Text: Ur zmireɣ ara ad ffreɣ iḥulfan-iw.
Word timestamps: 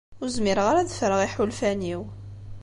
Ur 0.21 0.29
zmireɣ 0.37 0.65
ara 0.67 0.79
ad 0.81 0.89
ffreɣ 0.97 1.21
iḥulfan-iw. 1.23 2.01